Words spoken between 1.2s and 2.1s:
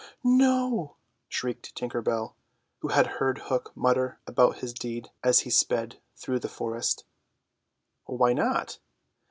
shrieked Tinker